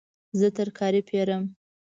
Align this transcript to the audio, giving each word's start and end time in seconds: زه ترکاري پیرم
زه 0.39 0.47
ترکاري 0.57 1.01
پیرم 1.09 1.43